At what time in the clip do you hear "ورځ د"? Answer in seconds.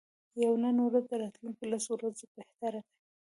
0.83-1.13